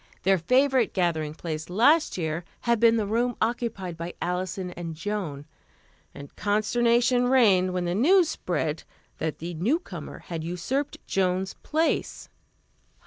[0.23, 5.45] Their favorite gathering place last year had been the room occupied by Alison and Joan,
[6.11, 8.81] and consternation reigned when the news spread
[9.19, 12.29] that the newcomer had usurped Joan's place.